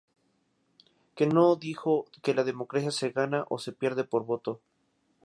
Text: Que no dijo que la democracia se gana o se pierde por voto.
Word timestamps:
Que 1.15 1.27
no 1.27 1.55
dijo 1.57 2.05
que 2.23 2.33
la 2.33 2.43
democracia 2.43 2.89
se 2.89 3.11
gana 3.11 3.45
o 3.49 3.59
se 3.59 3.71
pierde 3.71 4.03
por 4.03 4.25
voto. 4.25 4.59